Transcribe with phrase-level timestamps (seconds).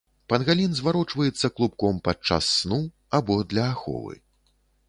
[0.31, 2.81] Пангалін зварочваецца клубком падчас сну
[3.19, 4.21] або для аховы.